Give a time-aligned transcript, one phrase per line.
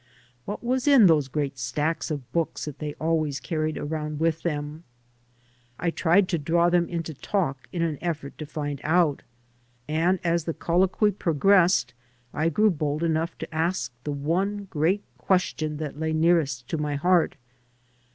[0.45, 4.83] What was in those great stacks of books that they always carried around with them?
[5.77, 9.21] I tried to draw them into talk in an effort to find out;
[9.87, 11.93] and as the colloquy progressed
[12.33, 17.35] I grew bold enough to ask the one great question that lay nearest my heart.